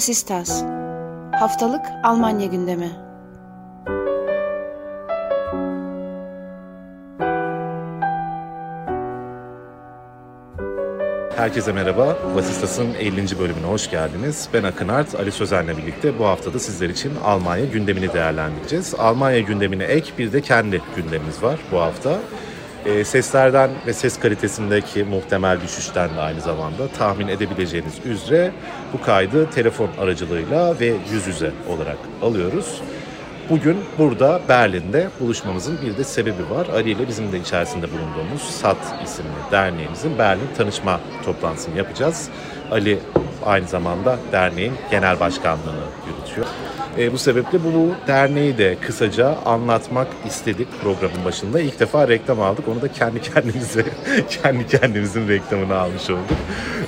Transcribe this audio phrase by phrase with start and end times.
[0.00, 0.62] Vasistas
[1.32, 2.90] Haftalık Almanya gündemi
[11.36, 12.18] Herkese merhaba.
[12.34, 13.38] Vasistas'ın 50.
[13.38, 14.48] bölümüne hoş geldiniz.
[14.54, 18.94] Ben Akın Art, Ali Sözen'le birlikte bu haftada sizler için Almanya gündemini değerlendireceğiz.
[18.94, 22.18] Almanya gündemine ek bir de kendi gündemimiz var bu hafta.
[22.86, 28.52] E, seslerden ve ses kalitesindeki muhtemel düşüşten de aynı zamanda tahmin edebileceğiniz üzere
[28.92, 32.82] bu kaydı telefon aracılığıyla ve yüz yüze olarak alıyoruz.
[33.50, 36.66] Bugün burada Berlin'de buluşmamızın bir de sebebi var.
[36.66, 42.28] Ali ile bizim de içerisinde bulunduğumuz SAT isimli derneğimizin Berlin tanışma toplantısını yapacağız.
[42.70, 42.98] Ali
[43.46, 46.46] aynı zamanda derneğin genel başkanlığını yürütüyor.
[46.98, 51.60] E, bu sebeple bu derneği de kısaca anlatmak istedik programın başında.
[51.60, 52.68] İlk defa reklam aldık.
[52.68, 53.84] Onu da kendi kendimize,
[54.28, 56.38] kendi kendimizin reklamını almış olduk.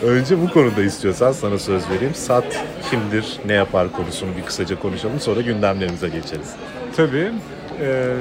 [0.03, 2.15] Önce bu konuda istiyorsan sana söz vereyim.
[2.15, 2.45] SAT
[2.91, 5.21] kimdir, ne yapar konusunu bir kısaca konuşalım.
[5.21, 6.51] Sonra gündemlerimize geçeriz.
[6.97, 7.33] Tabii.
[7.81, 8.17] Ee,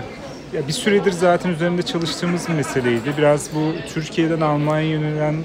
[0.54, 3.14] ya bir süredir zaten üzerinde çalıştığımız bir meseleydi.
[3.18, 5.36] Biraz bu Türkiye'den Almanya'ya yönelen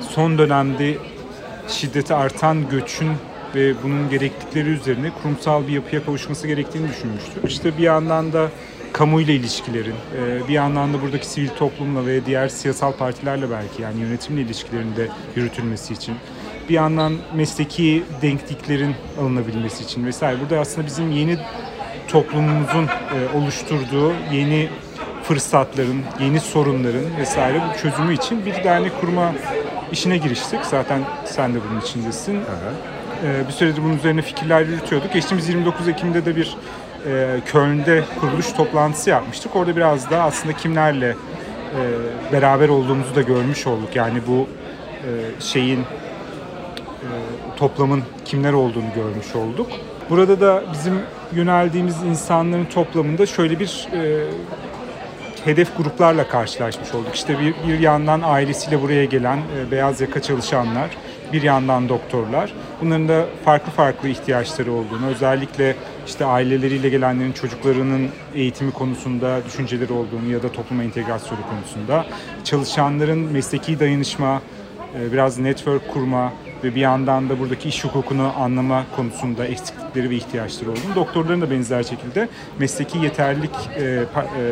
[0.00, 0.94] son dönemde
[1.68, 3.08] şiddeti artan göçün
[3.54, 7.44] ve bunun gereklilikleri üzerine kurumsal bir yapıya kavuşması gerektiğini düşünmüştük.
[7.44, 8.48] İşte bir yandan da
[8.92, 14.00] kamuyla ilişkilerin, e, bir yandan da buradaki sivil toplumla ve diğer siyasal partilerle belki yani
[14.00, 16.14] yönetimle ilişkilerin de yürütülmesi için,
[16.68, 20.40] bir yandan mesleki denkliklerin alınabilmesi için vesaire.
[20.40, 21.38] Burada aslında bizim yeni
[22.08, 24.68] toplumumuzun e, oluşturduğu yeni
[25.22, 29.32] fırsatların, yeni sorunların vesaire bu çözümü için bir dernek kurma
[29.92, 30.60] işine giriştik.
[30.64, 32.34] Zaten sen de bunun içindesin.
[32.34, 35.12] Hı Ee, bir süredir bunun üzerine fikirler yürütüyorduk.
[35.12, 36.56] Geçtiğimiz 29 Ekim'de de bir
[37.06, 39.56] e, Köln'de kuruluş toplantısı yapmıştık.
[39.56, 41.12] Orada biraz da aslında kimlerle e,
[42.32, 43.96] beraber olduğumuzu da görmüş olduk.
[43.96, 44.48] Yani bu
[44.92, 47.08] e, şeyin e,
[47.56, 49.70] toplamın kimler olduğunu görmüş olduk.
[50.10, 50.98] Burada da bizim
[51.32, 54.24] yöneldiğimiz insanların toplamında şöyle bir e,
[55.44, 57.14] hedef gruplarla karşılaşmış olduk.
[57.14, 60.90] İşte bir, bir yandan ailesiyle buraya gelen e, beyaz yaka çalışanlar,
[61.32, 62.52] bir yandan doktorlar.
[62.80, 65.76] Bunların da farklı farklı ihtiyaçları olduğunu, özellikle
[66.06, 72.06] işte aileleriyle gelenlerin çocuklarının eğitimi konusunda düşünceleri olduğunu ya da topluma entegrasyonu konusunda,
[72.44, 74.42] çalışanların mesleki dayanışma,
[74.98, 76.32] e, biraz network kurma
[76.64, 81.50] ve bir yandan da buradaki iş hukukunu anlama konusunda eksiklikleri ve ihtiyaçları olduğunu, doktorların da
[81.50, 84.04] benzer şekilde mesleki yeterlilik, e, e,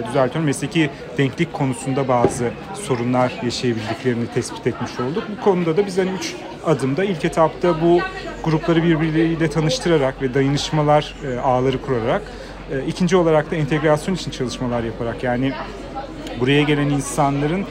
[0.08, 5.24] düzeltiyorum, mesleki denklik konusunda bazı sorunlar yaşayabildiklerini tespit etmiş olduk.
[5.38, 6.34] Bu konuda da biz hani üç
[6.68, 8.00] adımda ilk etapta bu
[8.44, 12.22] grupları birbirleriyle tanıştırarak ve dayanışmalar e, ağları kurarak
[12.72, 15.52] e, ikinci olarak da entegrasyon için çalışmalar yaparak yani
[16.40, 17.66] buraya gelen insanların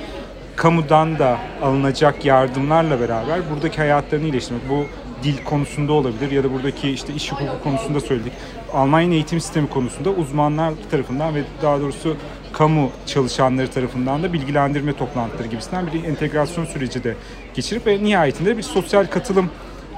[0.56, 4.69] kamudan da alınacak yardımlarla beraber buradaki hayatlarını iyileştirmek.
[4.69, 4.85] Bu
[5.24, 8.34] dil konusunda olabilir ya da buradaki işte iş hukuku konusunda söyledik.
[8.74, 12.16] Almanya eğitim sistemi konusunda uzmanlar tarafından ve daha doğrusu
[12.53, 17.16] kamu çalışanları tarafından da bilgilendirme toplantıları gibisinden bir entegrasyon süreci de
[17.53, 19.50] geçirip ve nihayetinde bir sosyal katılım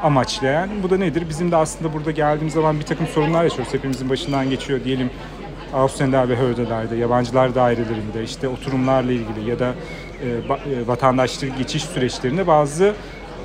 [0.03, 0.69] amaçlayan.
[0.83, 1.29] Bu da nedir?
[1.29, 3.73] Bizim de aslında burada geldiğimiz zaman bir takım sorunlar yaşıyoruz.
[3.73, 5.09] Hepimizin başından geçiyor diyelim.
[5.73, 9.73] Ausländerbehördelerde, Behördelerde, yabancılar dairelerinde, işte oturumlarla ilgili ya da
[10.23, 12.93] e, e, vatandaşlık geçiş süreçlerinde bazı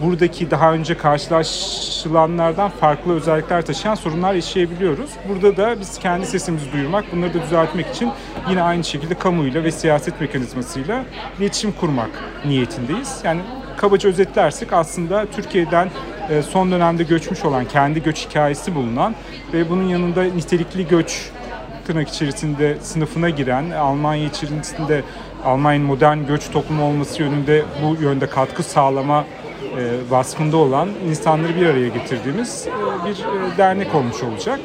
[0.02, 5.10] buradaki daha önce karşılaşılanlardan farklı özellikler taşıyan sorunlar yaşayabiliyoruz.
[5.28, 8.10] Burada da biz kendi sesimizi duyurmak, bunları da düzeltmek için
[8.50, 11.04] yine aynı şekilde kamuyla ve siyaset mekanizmasıyla
[11.38, 12.10] iletişim kurmak
[12.46, 13.20] niyetindeyiz.
[13.24, 13.40] Yani
[13.76, 15.90] kabaca özetlersek aslında Türkiye'den
[16.30, 19.14] e, son dönemde göçmüş olan, kendi göç hikayesi bulunan
[19.52, 21.30] ve bunun yanında nitelikli göç
[21.86, 25.02] tırnak içerisinde sınıfına giren, Almanya içerisinde
[25.44, 29.24] Almanya'nın modern göç toplumu olması yönünde bu yönde katkı sağlama
[29.78, 34.60] e, vasfında olan insanları bir araya getirdiğimiz e, bir e, dernek olmuş olacak.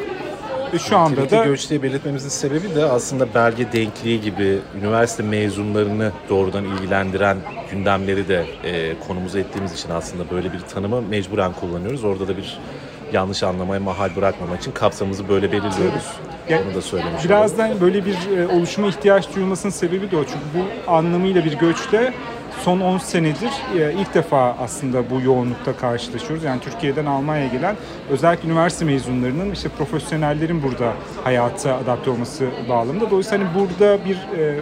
[0.78, 6.66] Şu anda da göç diye belirtmemizin sebebi de aslında belge denkliği gibi üniversite mezunlarını doğrudan
[6.66, 7.38] ilgilendiren
[7.72, 12.04] gündemleri de e, konumuza ettiğimiz için aslında böyle bir tanımı mecburen kullanıyoruz.
[12.04, 12.60] Orada da bir
[13.14, 16.14] yanlış anlamaya mahal bırakmamak için kapsamımızı böyle belirliyoruz.
[16.50, 20.24] Yani, Onu da söylemiş Birazdan böyle bir e, oluşuma ihtiyaç duyulmasının sebebi de o.
[20.24, 22.14] Çünkü bu anlamıyla bir göçte
[22.64, 26.44] son 10 senedir e, ilk defa aslında bu yoğunlukta karşılaşıyoruz.
[26.44, 27.76] Yani Türkiye'den Almanya'ya gelen
[28.10, 33.10] özellikle üniversite mezunlarının işte profesyonellerin burada hayata adapte olması bağlamında.
[33.10, 34.60] Dolayısıyla hani burada bir e,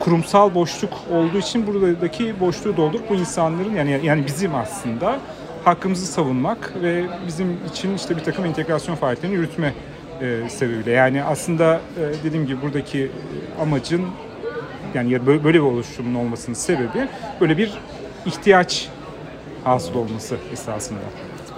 [0.00, 5.18] kurumsal boşluk olduğu için buradaki boşluğu doldurup bu insanların yani yani bizim aslında
[5.64, 9.74] hakkımızı savunmak ve bizim için işte bir takım entegrasyon faaliyetlerini yürütme
[10.20, 10.90] e, sebebiyle.
[10.90, 14.06] Yani aslında e, dediğim gibi buradaki e, amacın
[14.94, 17.08] yani böyle bir oluşumun olmasının sebebi
[17.40, 17.72] böyle bir
[18.26, 18.88] ihtiyaç
[19.64, 20.98] hasıl olması esasında.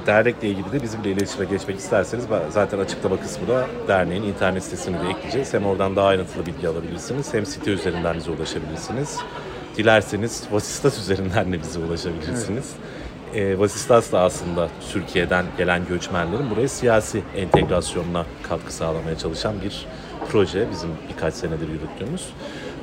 [0.07, 5.09] dernekle ilgili de bizimle iletişime geçmek isterseniz zaten açıklama kısmı da derneğin internet sitesini de
[5.11, 5.55] ekleyeceğiz.
[5.55, 9.19] Hem oradan daha ayrıntılı bilgi alabilirsiniz hem site üzerinden bize ulaşabilirsiniz.
[9.77, 12.71] Dilerseniz Vasistas üzerinden de bize ulaşabilirsiniz.
[13.35, 13.57] Evet.
[13.57, 19.87] E, Vasistas da aslında Türkiye'den gelen göçmenlerin buraya siyasi entegrasyonuna katkı sağlamaya çalışan bir
[20.31, 20.67] proje.
[20.71, 22.29] Bizim birkaç senedir yürüttüğümüz.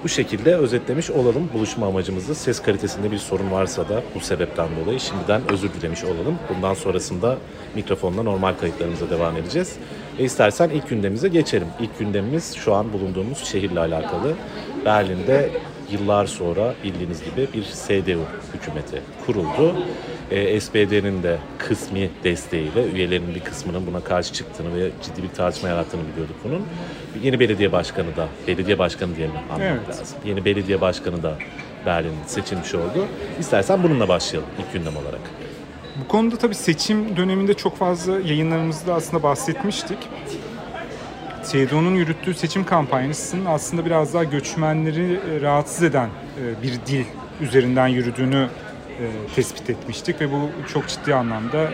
[0.03, 2.35] Bu şekilde özetlemiş olalım buluşma amacımızı.
[2.35, 6.39] Ses kalitesinde bir sorun varsa da bu sebepten dolayı şimdiden özür dilemiş olalım.
[6.49, 7.37] Bundan sonrasında
[7.75, 9.75] mikrofonla normal kayıtlarımıza devam edeceğiz.
[10.19, 11.67] Ve istersen ilk gündemimize geçelim.
[11.79, 14.33] İlk gündemimiz şu an bulunduğumuz şehirle alakalı.
[14.85, 15.49] Berlin'de
[15.91, 18.21] yıllar sonra bildiğiniz gibi bir CDU
[18.53, 19.75] hükümeti kuruldu.
[20.31, 25.69] E, SPD'nin de kısmi desteğiyle üyelerinin bir kısmının buna karşı çıktığını ve ciddi bir tartışma
[25.69, 26.65] yarattığını biliyorduk bunun.
[27.23, 29.99] Yeni belediye başkanı da, belediye başkanı diyelim anlamak evet.
[29.99, 30.17] lazım.
[30.25, 31.33] Yeni belediye başkanı da
[31.85, 33.05] Berlin seçilmiş oldu.
[33.39, 35.21] İstersen bununla başlayalım ilk gündem olarak.
[36.03, 39.97] Bu konuda tabii seçim döneminde çok fazla yayınlarımızda aslında bahsetmiştik.
[41.51, 47.05] CDU'nun yürüttüğü seçim kampanyasının aslında biraz daha göçmenleri e, rahatsız eden e, bir dil
[47.41, 48.47] üzerinden yürüdüğünü
[48.99, 49.05] e,
[49.35, 51.69] tespit etmiştik ve bu çok ciddi anlamda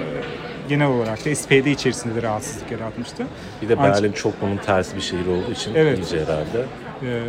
[0.70, 3.28] genel olarak da SPD içerisinde de rahatsızlık yaratmıştı.
[3.62, 6.66] Bir de Berlin Ancak, çok bunun tersi bir şehir olduğu için evet, iyice herhalde.
[7.04, 7.22] E,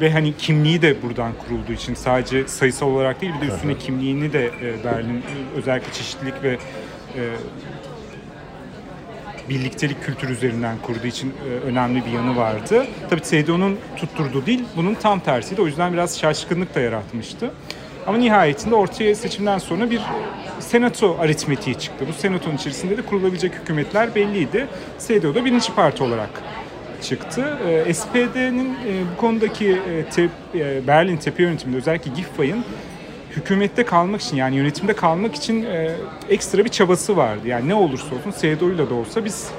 [0.00, 4.32] ve hani kimliği de buradan kurulduğu için sadece sayısal olarak değil bir de üstüne kimliğini
[4.32, 4.50] de
[4.84, 5.22] Berlin
[5.56, 6.58] özellikle çeşitlilik ve
[9.48, 12.86] birliktelik kültürü üzerinden kurduğu için e, önemli bir yanı vardı.
[13.10, 15.62] Tabii CDU'nun tutturduğu dil bunun tam tersiydi.
[15.62, 17.50] O yüzden biraz şaşkınlık da yaratmıştı.
[18.06, 20.00] Ama nihayetinde ortaya seçimden sonra bir
[20.60, 22.04] senato aritmetiği çıktı.
[22.08, 24.66] Bu senatonun içerisinde de kurulabilecek hükümetler belliydi.
[24.98, 26.30] CDU da birinci parti olarak
[27.02, 27.58] çıktı.
[27.86, 29.78] E, SPD'nin e, bu konudaki
[30.86, 32.64] Berlin tepe yönetiminde özellikle Giffey'in
[33.36, 35.96] hükümette kalmak için yani yönetimde kalmak için e,
[36.28, 37.48] ekstra bir çabası vardı.
[37.48, 39.50] Yani ne olursa olsun CDU'yla da olsa biz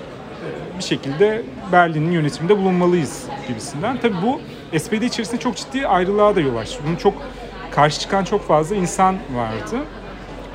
[0.43, 1.41] e, bir şekilde
[1.71, 3.97] Berlin'in yönetiminde bulunmalıyız gibisinden.
[3.97, 4.41] Tabii bu
[4.79, 6.79] SPD içerisinde çok ciddi ayrılığa da yol açtı.
[6.87, 7.13] Bunun çok
[7.71, 9.83] karşı çıkan çok fazla insan vardı.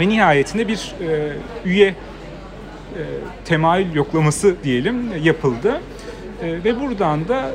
[0.00, 1.32] Ve nihayetinde bir e,
[1.64, 1.94] üye e,
[3.44, 5.80] temayül yoklaması diyelim yapıldı.
[6.42, 7.50] E, ve buradan da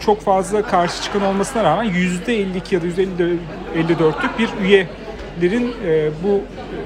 [0.00, 6.76] çok fazla karşı çıkan olmasına rağmen %52 ya da %54'lük bir üyelerin e, bu e,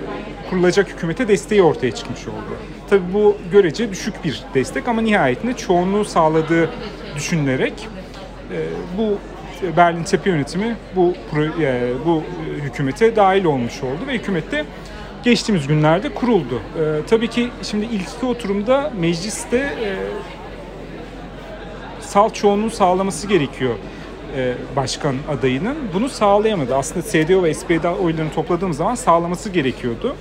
[0.50, 2.56] kurulacak hükümete desteği ortaya çıkmış oldu.
[2.90, 6.70] Tabi bu görece düşük bir destek ama nihayetinde çoğunluğu sağladığı
[7.16, 7.88] düşünülerek
[8.52, 8.58] e,
[8.98, 9.18] bu
[9.76, 11.14] Berlin Tepe Yönetimi bu
[12.06, 12.22] bu
[12.62, 14.64] hükümete dahil olmuş oldu ve hükümette
[15.24, 16.62] geçtiğimiz günlerde kuruldu.
[17.10, 19.74] tabii ki şimdi ilk iki oturumda mecliste
[22.12, 23.74] salt çoğunluğu sağlaması gerekiyor
[24.36, 25.76] e, başkan adayının.
[25.94, 26.76] Bunu sağlayamadı.
[26.76, 30.16] Aslında CDU ve SPD oylarını topladığımız zaman sağlaması gerekiyordu.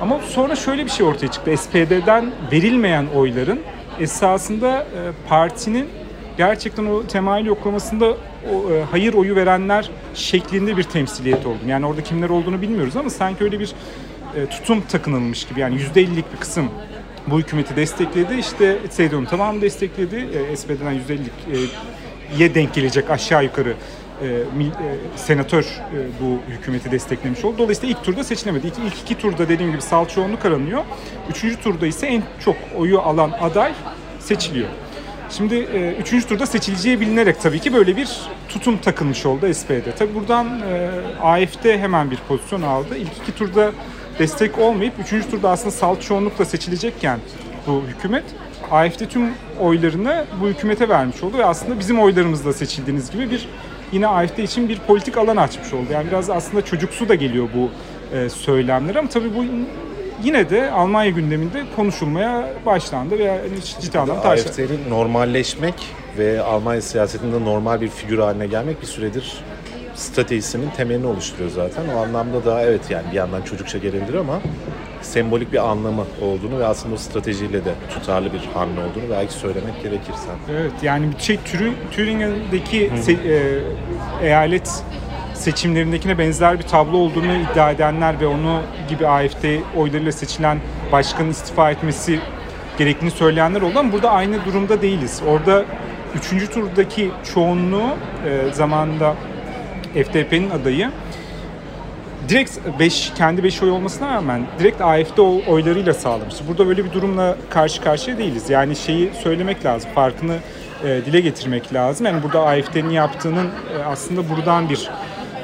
[0.00, 1.56] Ama sonra şöyle bir şey ortaya çıktı.
[1.56, 3.60] SPD'den verilmeyen oyların
[4.00, 5.88] esasında e, partinin
[6.36, 8.14] gerçekten o temayül yoklamasında e,
[8.90, 11.58] hayır oyu verenler şeklinde bir temsiliyet oldu.
[11.66, 13.74] Yani orada kimler olduğunu bilmiyoruz ama sanki öyle bir
[14.50, 15.60] tutum takınılmış gibi.
[15.60, 16.70] Yani %50'lik bir kısım
[17.26, 18.34] bu hükümeti destekledi.
[18.34, 20.28] İşte CDU'nun tamamı destekledi.
[20.52, 23.74] E, SPD'den %50'ye denk gelecek aşağı yukarı
[24.22, 24.42] e, e,
[25.16, 27.58] senatör e, bu hükümeti desteklemiş oldu.
[27.58, 28.66] Dolayısıyla ilk turda seçilemedi.
[28.66, 30.84] İlk, ilk iki turda dediğim gibi salt çoğunluk aranıyor.
[31.30, 33.72] Üçüncü turda ise en çok oyu alan aday
[34.20, 34.68] seçiliyor.
[35.30, 38.08] Şimdi e, üçüncü turda seçileceği bilinerek tabii ki böyle bir
[38.48, 39.96] tutum takılmış oldu SPD.
[39.98, 40.90] Tabii buradan e,
[41.22, 42.96] AFD hemen bir pozisyon aldı.
[42.96, 43.72] İlk iki turda
[44.18, 45.30] destek olmayıp 3.
[45.30, 47.18] turda aslında salt çoğunlukla seçilecekken
[47.66, 48.24] bu hükümet
[48.70, 49.30] AFD tüm
[49.60, 53.48] oylarını bu hükümete vermiş oldu ve aslında bizim oylarımızla seçildiğiniz gibi bir
[53.92, 55.86] yine AFD için bir politik alan açmış oldu.
[55.92, 57.70] Yani biraz aslında çocuksu da geliyor bu
[58.16, 59.44] e, söylemler ama tabii bu
[60.24, 63.38] yine de Almanya gündeminde konuşulmaya başlandı veya
[63.80, 64.28] ciddi anlamda.
[64.28, 65.74] AFD'nin normalleşmek
[66.18, 69.40] ve Almanya siyasetinde normal bir figür haline gelmek bir süredir
[69.96, 71.82] stratejisinin temelini oluşturuyor zaten.
[71.96, 74.40] O anlamda da evet yani bir yandan çocukça gelebilir ama
[75.02, 79.82] sembolik bir anlamı olduğunu ve aslında o stratejiyle de tutarlı bir hamle olduğunu belki söylemek
[79.82, 80.28] gerekirse.
[80.50, 81.38] Evet yani bir şey
[81.92, 83.62] Thüringen'deki se- e,
[84.26, 84.82] eyalet
[85.34, 89.44] seçimlerindekine benzer bir tablo olduğunu iddia edenler ve onu gibi AFD
[89.76, 90.58] oylarıyla seçilen
[90.92, 92.20] başkanın istifa etmesi
[92.78, 95.22] gerektiğini söyleyenler oldu ama burada aynı durumda değiliz.
[95.28, 95.64] Orada
[96.14, 97.88] üçüncü turdaki çoğunluğu
[98.26, 99.14] e, zamanında
[100.04, 100.90] FDP'nin adayı
[102.28, 106.44] direkt 5 kendi 5 oy olmasına rağmen direkt AFD oylarıyla sağlamıştı.
[106.48, 108.50] Burada böyle bir durumla karşı karşıya değiliz.
[108.50, 109.90] Yani şeyi söylemek lazım.
[109.94, 110.36] Farkını
[110.84, 112.06] e, dile getirmek lazım.
[112.06, 114.90] Yani burada AFD'nin yaptığının e, aslında buradan bir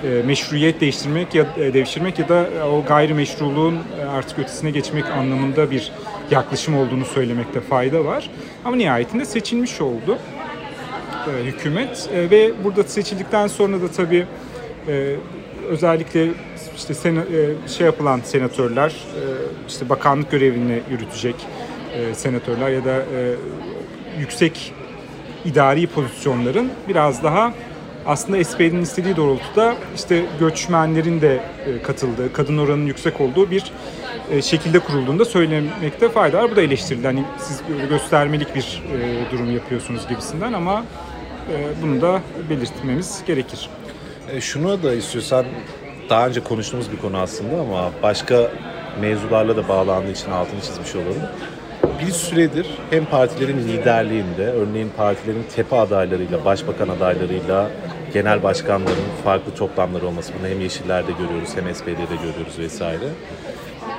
[0.04, 5.04] e, meşruiyet değiştirmek ya e, devşirmek ya da e, o gayrimeşruluğun e, artık ötesine geçmek
[5.06, 5.92] anlamında bir
[6.30, 8.30] yaklaşım olduğunu söylemekte fayda var.
[8.64, 10.18] Ama nihayetinde seçilmiş oldu
[11.28, 14.26] e, hükümet e, ve burada seçildikten sonra da tabii
[14.88, 15.16] e,
[15.68, 16.28] özellikle
[16.76, 19.22] işte sena, e, şey yapılan senatörler e,
[19.68, 21.34] işte bakanlık görevini yürütecek
[21.94, 23.34] e, senatörler ya da e,
[24.20, 24.74] yüksek
[25.44, 27.52] idari pozisyonların biraz daha
[28.06, 33.72] aslında SP'nin istediği doğrultuda işte göçmenlerin de e, katıldığı, kadın oranının yüksek olduğu bir
[34.30, 36.50] e, şekilde kurulduğunda söylemekte fayda var.
[36.50, 37.06] Bu da eleştirildi.
[37.06, 40.84] Hani siz göstermelik bir e, durum yapıyorsunuz gibisinden ama
[41.82, 42.20] bunu da
[42.50, 43.70] belirtmemiz gerekir.
[44.32, 45.44] E, şunu da istiyorsan
[46.10, 48.50] daha önce konuştuğumuz bir konu aslında ama başka
[49.00, 51.22] mevzularla da bağlandığı için altını çizmiş olalım.
[52.06, 57.70] Bir süredir hem partilerin liderliğinde, örneğin partilerin tepe adaylarıyla, başbakan adaylarıyla
[58.12, 60.32] genel başkanların farklı toplamları olması.
[60.38, 63.08] Bunu hem Yeşiller'de görüyoruz hem SPD'de görüyoruz vesaire.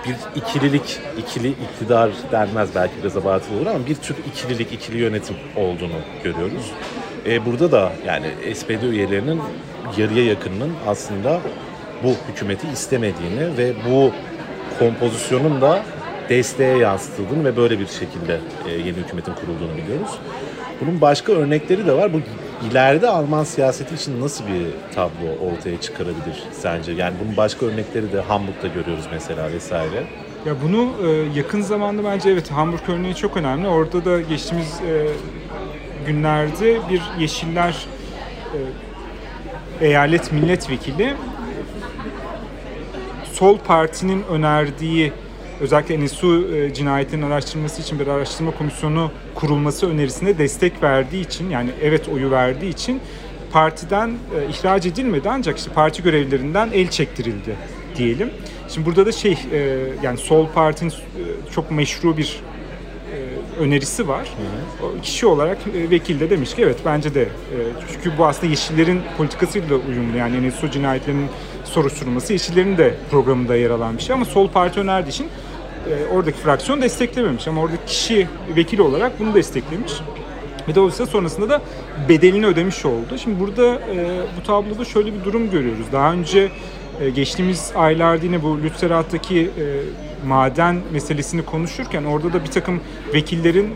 [0.07, 5.35] Bir ikililik, ikili iktidar denmez belki biraz abartılı olur ama bir tür ikililik, ikili yönetim
[5.55, 6.71] olduğunu görüyoruz.
[7.25, 9.41] E, burada da yani SPD üyelerinin
[9.97, 11.39] yarıya yakınının aslında
[12.03, 14.11] bu hükümeti istemediğini ve bu
[14.79, 15.83] kompozisyonun da
[16.29, 20.19] desteğe yansıtıldığını ve böyle bir şekilde e, yeni hükümetin kurulduğunu biliyoruz.
[20.81, 22.13] Bunun başka örnekleri de var.
[22.13, 22.21] Bu
[22.71, 26.91] ileride Alman siyaseti için nasıl bir tablo ortaya çıkarabilir sence?
[26.91, 30.03] Yani bunun başka örnekleri de Hamburg'da görüyoruz mesela vesaire.
[30.45, 33.67] Ya bunu e, yakın zamanda bence evet Hamburg örneği çok önemli.
[33.67, 35.07] Orada da geçtiğimiz e,
[36.05, 37.85] günlerde bir Yeşiller
[39.81, 41.13] e, eyalet milletvekili
[43.33, 45.13] Sol Parti'nin önerdiği
[45.59, 51.69] özellikle NSU e, cinayetinin araştırılması için bir araştırma komisyonu kurulması önerisine destek verdiği için yani
[51.81, 53.01] evet oyu verdiği için
[53.51, 57.55] partiden e, ihraç edilmedi ancak işte parti görevlilerinden el çektirildi
[57.97, 58.29] diyelim.
[58.69, 60.93] Şimdi burada da şey e, yani Sol Parti'nin e,
[61.55, 62.39] çok meşru bir
[63.59, 64.29] önerisi var.
[64.83, 67.57] O kişi olarak e, vekil de demiş ki evet bence de e,
[67.93, 71.27] çünkü bu aslında Yeşillerin politikasıyla uyumlu yani NSO cinayetlerinin
[71.63, 75.27] soruşturulması Yeşillerin de programında yer alan bir şey ama Sol Parti önerdiği için
[75.89, 79.93] e, oradaki fraksiyon desteklememiş ama oradaki kişi vekil olarak bunu desteklemiş.
[80.67, 81.61] Ve dolayısıyla sonrasında da
[82.09, 83.17] bedelini ödemiş oldu.
[83.17, 85.85] Şimdi burada e, bu tabloda şöyle bir durum görüyoruz.
[85.91, 86.51] Daha önce
[87.01, 89.63] e, geçtiğimiz aylarda yine bu Lützerat'taki e,
[90.27, 92.81] maden meselesini konuşurken orada da bir takım
[93.13, 93.69] vekillerin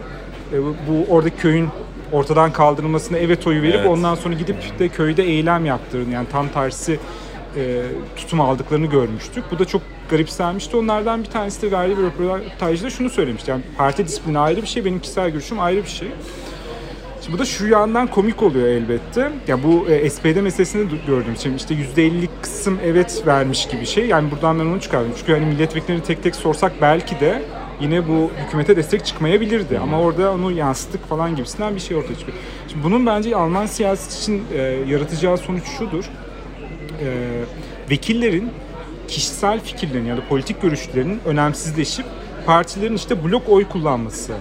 [0.53, 1.69] e, bu oradaki köyün
[2.11, 3.89] ortadan kaldırılmasına evet oyu verip Evet.
[3.89, 6.99] ondan sonra gidip de köyde eylem yaptığını yani tam tersi
[7.55, 7.81] e,
[8.15, 9.43] tutum aldıklarını görmüştük.
[9.51, 10.77] Bu da çok garipsenmişti.
[10.77, 13.51] Onlardan bir tanesi de verdiği bir röportajda şunu söylemişti.
[13.51, 16.07] Yani parti disiplini ayrı bir şey, benim kişisel görüşüm ayrı bir şey.
[17.27, 19.31] Şimdi bu da şu yandan komik oluyor elbette.
[19.47, 21.33] Ya bu e, SPD meselesini gördüm.
[21.43, 24.07] Şimdi işte %50 kısım evet vermiş gibi şey.
[24.07, 25.11] Yani buradan ben onu çıkardım.
[25.17, 27.41] Çünkü hani milletvekillerini tek tek sorsak belki de
[27.81, 29.79] yine bu hükümete destek çıkmayabilirdi.
[29.79, 32.37] Ama orada onu yansıttık falan gibisinden bir şey ortaya çıkıyor.
[32.67, 36.05] Şimdi bunun bence Alman siyaseti için e, yaratacağı sonuç şudur.
[37.01, 37.07] E,
[37.89, 38.51] vekillerin
[39.07, 42.05] kişisel fikirlerin ya da politik görüşlerinin önemsizleşip
[42.45, 44.33] partilerin işte blok oy kullanması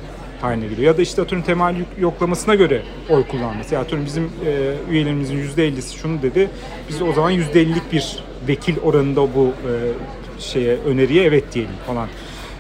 [0.43, 0.93] haline geliyor.
[0.93, 3.75] Ya da işte atıyorum temel yoklamasına göre oy kullanması.
[3.75, 6.51] Ya atıyorum bizim e, üyelerimizin %50'si şunu dedi.
[6.89, 9.73] Biz o zaman %50'lik bir vekil oranında bu e,
[10.39, 12.09] şeye öneriye evet diyelim falan.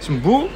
[0.00, 0.48] Şimdi bu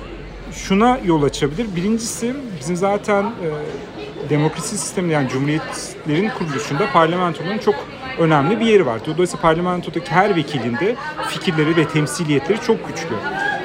[0.53, 1.67] şuna yol açabilir.
[1.77, 7.75] Birincisi bizim zaten e, demokrasi sisteminde yani cumhuriyetlerin kuruluşunda parlamentonun çok
[8.19, 9.01] önemli bir yeri var.
[9.07, 10.97] Dolayısıyla parlamentodaki her vekilin de
[11.29, 13.15] fikirleri ve temsiliyetleri çok güçlü.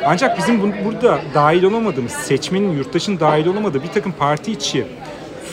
[0.05, 4.85] Ancak bizim bu- burada dahil olamadığımız, seçmenin, yurttaşın dahil olamadığı bir takım parti içi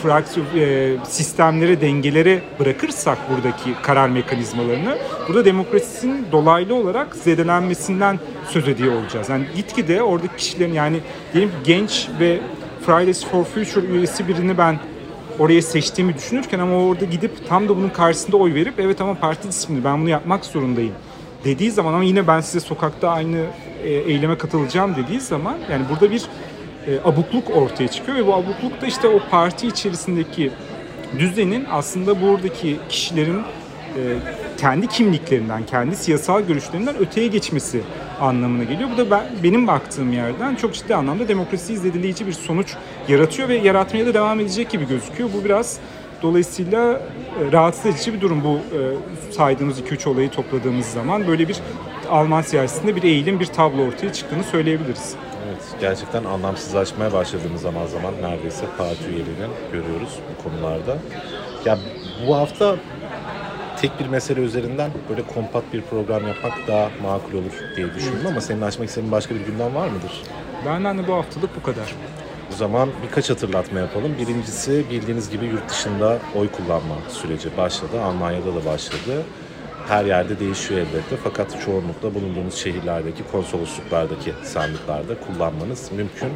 [0.02, 8.18] fraksiyon e, sistemlere, dengelere bırakırsak buradaki karar mekanizmalarını burada demokrasinin dolaylı olarak zedelenmesinden
[8.48, 9.28] söz ediyor olacağız.
[9.28, 11.00] Yani gitgide oradaki kişilerin yani
[11.32, 12.40] diyelim genç ve
[12.86, 14.78] Fridays for Future üyesi birini ben
[15.38, 19.48] oraya seçtiğimi düşünürken ama orada gidip tam da bunun karşısında oy verip evet ama parti
[19.48, 20.92] disiplini ben bunu yapmak zorundayım
[21.44, 23.46] dediği zaman ama yine ben size sokakta aynı
[23.84, 26.22] e, eyleme katılacağım dediği zaman yani burada bir
[26.86, 30.50] e, abukluk ortaya çıkıyor ve bu abukluk da işte o parti içerisindeki
[31.18, 34.00] düzenin aslında buradaki kişilerin e,
[34.58, 37.80] kendi kimliklerinden, kendi siyasal görüşlerinden öteye geçmesi
[38.20, 38.90] anlamına geliyor.
[38.94, 42.74] Bu da ben, benim baktığım yerden çok ciddi anlamda demokrasiyi zedeleyici bir sonuç
[43.08, 45.30] yaratıyor ve yaratmaya da devam edecek gibi gözüküyor.
[45.32, 45.78] Bu biraz
[46.22, 47.00] dolayısıyla
[47.52, 51.26] rahatsız edici bir durum bu e, saydığımız 2-3 olayı topladığımız zaman.
[51.26, 51.56] Böyle bir
[52.10, 55.14] Alman siyasetinde bir eğilim, bir tablo ortaya çıktığını söyleyebiliriz.
[55.46, 60.96] Evet, gerçekten anlamsızlaşmaya başladığımız zaman zaman neredeyse parti üyelerini görüyoruz bu konularda.
[61.64, 61.78] Ya
[62.26, 62.76] bu hafta
[63.80, 68.40] tek bir mesele üzerinden böyle kompakt bir program yapmak daha makul olur diye düşündüm ama
[68.40, 70.22] senin açmak istediğin başka bir gündem var mıdır?
[70.66, 71.94] Benden de bu haftalık bu kadar.
[72.52, 74.18] O zaman birkaç hatırlatma yapalım.
[74.18, 78.02] Birincisi bildiğiniz gibi yurt dışında oy kullanma süreci başladı.
[78.02, 79.22] Almanya'da da başladı.
[79.88, 86.28] Her yerde değişiyor elbette fakat çoğunlukla bulunduğunuz şehirlerdeki konsolosluklardaki sandıklarda kullanmanız mümkün.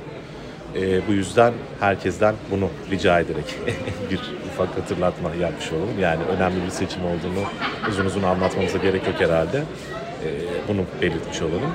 [0.75, 3.55] Ee, bu yüzden herkesten bunu rica ederek
[4.11, 6.01] bir ufak hatırlatma yapmış olalım.
[6.01, 7.47] Yani önemli bir seçim olduğunu
[7.91, 9.59] uzun uzun anlatmamıza gerek yok herhalde.
[9.59, 10.29] Ee,
[10.69, 11.73] bunu belirtmiş olalım.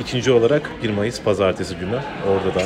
[0.00, 2.62] İkinci olarak 1 Mayıs pazartesi günü orada da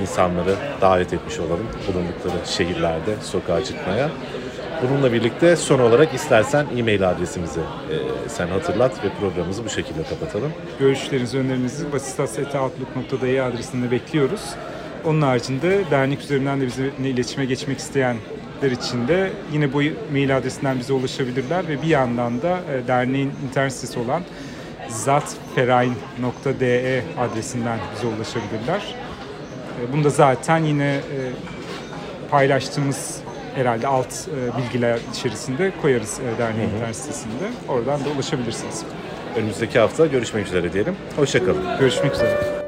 [0.00, 4.10] insanları davet etmiş olalım bulundukları şehirlerde sokağa çıkmaya.
[4.82, 7.96] Bununla birlikte son olarak istersen e-mail adresimizi e,
[8.28, 10.52] sen hatırlat ve programımızı bu şekilde kapatalım.
[10.78, 14.40] Görüşlerinizi, önerilerinizi basistas.outlook.de adresinde bekliyoruz.
[15.04, 20.78] Onun haricinde dernek üzerinden de bizimle iletişime geçmek isteyenler için de yine bu mail adresinden
[20.78, 24.22] bize ulaşabilirler ve bir yandan da e, derneğin internet sitesi olan
[24.88, 28.94] zatferain.de adresinden bize ulaşabilirler.
[29.80, 31.00] E, Bunu da zaten yine e,
[32.30, 33.20] paylaştığımız
[33.54, 37.44] herhalde alt e, bilgiler içerisinde koyarız derneğin internet sitesinde.
[37.68, 38.82] Oradan da ulaşabilirsiniz.
[39.36, 40.96] Önümüzdeki hafta görüşmek üzere diyelim.
[41.16, 41.78] Hoşçakalın.
[41.80, 42.59] Görüşmek üzere.